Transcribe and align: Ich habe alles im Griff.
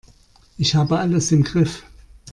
Ich 0.57 0.73
habe 0.73 0.97
alles 0.97 1.31
im 1.31 1.43
Griff. 1.43 1.83